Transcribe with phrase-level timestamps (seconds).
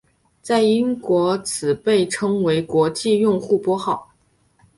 [0.41, 4.09] 在英国此被称为国际用户拨号。